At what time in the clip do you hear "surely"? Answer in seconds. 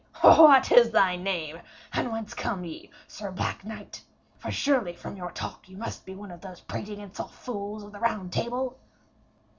4.49-4.93